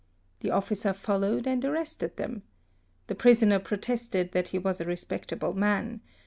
The 0.39 0.49
officer 0.49 0.93
followed 0.93 1.45
and 1.45 1.63
arrested 1.63 2.17
them. 2.17 2.41
TI 3.07 3.13
7 3.13 3.17
prisoner 3.19 3.59
protested 3.59 4.31
that 4.31 4.47
he 4.47 4.57
was 4.57 4.81
a 4.81 4.85
respectable 4.85 5.53
man. 5.53 6.01